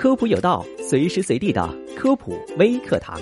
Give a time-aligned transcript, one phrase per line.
[0.00, 3.20] 科普有道，随时随地的科普微课堂。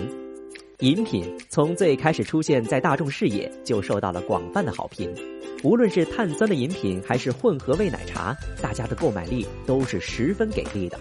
[0.78, 5.12] 饮品从最开始出现在大众视野，就受到了广泛的好评。
[5.64, 10.96] 无论是碳酸的饮品，还是混合味奶茶，大家的购买力都是十分给力的。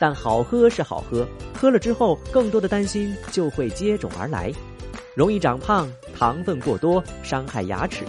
[0.00, 1.24] 但好喝是好喝，
[1.54, 4.50] 喝了之后，更多的担心就会接踵而来，
[5.14, 5.88] 容易长胖，
[6.18, 8.04] 糖分过多，伤害牙齿。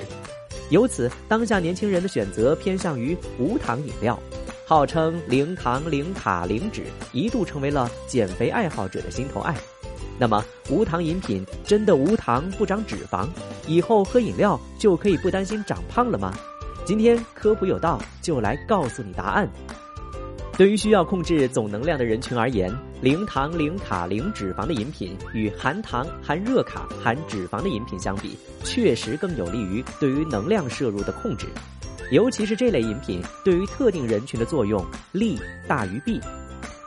[0.71, 4.19] 由此，当下年轻人的选择偏向于无糖饮料。
[4.67, 6.81] 号称零糖、零卡、零脂，
[7.13, 9.55] 一度成为了减肥爱好者的心头爱。
[10.17, 13.27] 那么，无糖饮品真的无糖不长脂肪？
[13.67, 16.33] 以后喝饮料就可以不担心长胖了吗？
[16.83, 19.47] 今天科普有道就来告诉你答案。
[20.57, 31.45] 对于需要控制总能量的人群而言，零糖、零卡、零脂肪的饮品与含糖、含热卡、含脂肪的饮品相比，确实更有利于对于能量摄入的控制。
[32.11, 36.21] 尤其是这类饮品对于特定人群的作用利大于弊，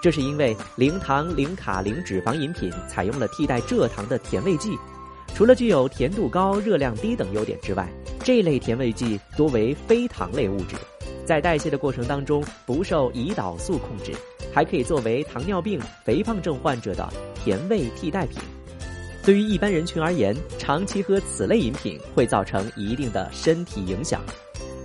[0.01, 4.79] 这是因为零糖、零卡、零脂肪饮品采用了替代蔗糖的甜味剂，
[5.35, 7.89] 除了具有甜度高、热量低等优点之外，
[8.23, 10.77] 这类甜味剂多为非糖类物质，
[11.25, 14.13] 在代谢的过程当中不受胰岛素控制，
[14.53, 18.41] 还可以作为糖尿病、肥胖症患者的甜味替代品。
[19.25, 24.23] 对于一般人群而言，长期喝此类饮品会造成一定的身体影响。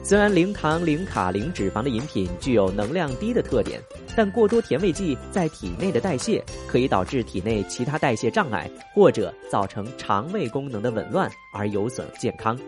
[0.06, 3.82] 虽然零糖、零卡、零脂肪的饮品具有能量低的特点，
[4.18, 12.60] 但过多甜味剂在体内的代谢可以导致体内其他代谢障碍，或者造成肠胃功能的紊乱而有损健康。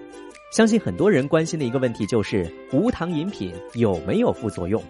[0.53, 4.81] 相信很多人关心的一个问题就是无糖饮品有没有副作用？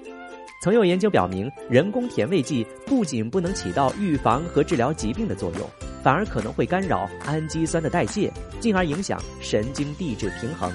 [0.61, 5.67] 曾有研究表明，人工甜味剂不仅不能起到预防和治疗疾病的作用，
[6.03, 10.71] 反而可能会干扰氨基酸的代谢，进而影响神经递质平衡。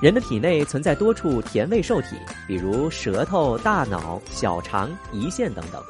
[0.00, 5.82] 人的体内存在多处甜味受体，比如舌头、大脑、小肠、胰腺等等。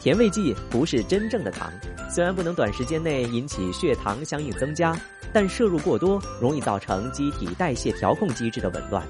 [0.00, 1.70] 甜味剂不是真正的糖，
[2.10, 4.96] 虽然不能短时间内引起血糖相应增加，
[5.32, 9.02] 但摄入过多容易造成机体代谢调控机制的紊乱。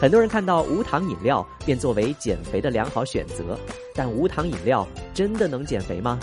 [0.00, 3.58] 很多人看到无糖饮料便作为减肥的良好选择，
[3.94, 6.18] 但无糖饮料真的能减肥吗？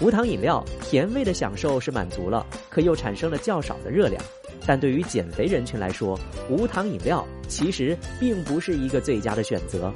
[0.00, 4.22] 无糖饮料甜味的享受是满足了，可又产生了较少的热量。
[4.66, 9.92] 但对于减肥人群来说，无糖饮料其实并不是一个最佳的选择，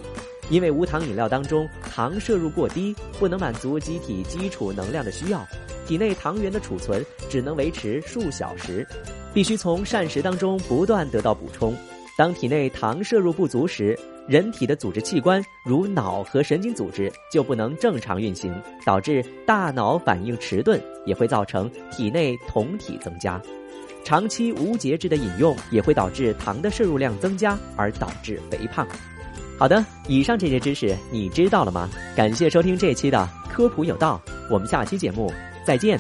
[0.51, 5.47] 因为无糖饮料当中糖摄入过低，不能满足机体基础能量的需要，
[5.87, 8.87] 体内糖原的储存只能维持数小时，
[9.33, 11.75] 必须从膳食当中不断得到补充。
[12.19, 13.97] 当体内糖摄入不足时，
[14.27, 18.53] 人体的组织器官如脑和神经组织就不能正常运行，
[18.85, 23.41] 导致大脑反应迟钝，也会造成体内酮体增加。
[24.03, 28.85] 长期无节制的饮用也会导致糖的摄入量增加，而导致肥胖。
[29.57, 31.89] 好的，以上这些知识你知道了吗？
[32.17, 34.21] 感谢收听这期的科普有道，
[34.51, 35.33] 我们下期节目
[35.65, 35.97] 再见。